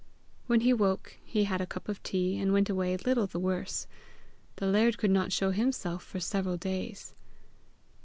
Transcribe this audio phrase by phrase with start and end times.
[0.47, 3.85] When he woke, he had a cup of tea, and went away little the worse.
[4.55, 7.13] The laird could not show himself for several days.